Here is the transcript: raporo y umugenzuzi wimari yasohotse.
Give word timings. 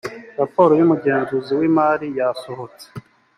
raporo 0.39 0.71
y 0.79 0.83
umugenzuzi 0.85 1.51
wimari 1.59 2.07
yasohotse. 2.19 2.85